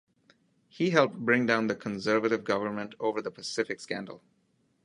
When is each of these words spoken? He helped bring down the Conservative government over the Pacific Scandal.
He 0.67 0.89
helped 0.89 1.13
bring 1.13 1.45
down 1.45 1.67
the 1.67 1.75
Conservative 1.75 2.43
government 2.43 2.95
over 2.99 3.21
the 3.21 3.29
Pacific 3.29 3.79
Scandal. 3.79 4.23